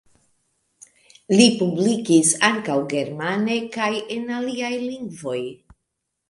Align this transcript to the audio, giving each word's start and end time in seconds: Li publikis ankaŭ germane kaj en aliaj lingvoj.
Li 1.33 1.45
publikis 1.59 2.31
ankaŭ 2.47 2.79
germane 2.95 3.59
kaj 3.77 3.91
en 4.17 4.33
aliaj 4.39 4.73
lingvoj. 4.87 5.39